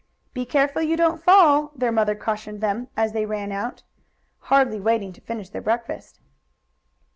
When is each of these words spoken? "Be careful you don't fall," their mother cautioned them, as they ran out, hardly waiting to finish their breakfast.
"Be 0.33 0.47
careful 0.47 0.81
you 0.81 0.97
don't 0.97 1.21
fall," 1.23 1.73
their 1.75 1.91
mother 1.91 2.15
cautioned 2.15 2.59
them, 2.59 2.87
as 2.97 3.13
they 3.13 3.23
ran 3.27 3.51
out, 3.51 3.83
hardly 4.39 4.79
waiting 4.79 5.13
to 5.13 5.21
finish 5.21 5.49
their 5.49 5.61
breakfast. 5.61 6.19